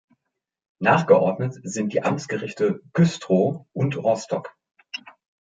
Nachgeordnet 0.79 1.59
sind 1.61 1.93
die 1.93 2.01
Amtsgerichte 2.01 2.81
Güstrow 2.93 3.67
und 3.71 3.97
Rostock. 3.97 4.51